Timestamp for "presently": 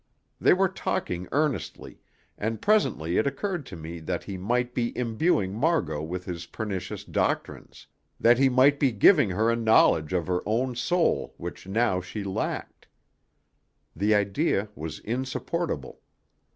2.59-3.17